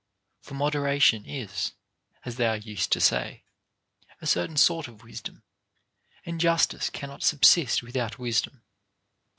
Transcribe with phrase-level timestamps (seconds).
[0.41, 1.73] For moderation is
[2.25, 3.43] (as they are used to say)
[4.19, 5.43] a certain sort of wisdom;
[6.25, 8.63] and justice cannot subsist with out wisdom.